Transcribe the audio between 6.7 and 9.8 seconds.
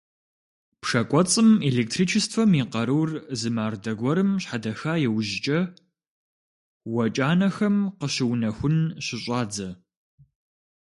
уэ кӏанэхэм къыщыунэхун щыщӏадзэ.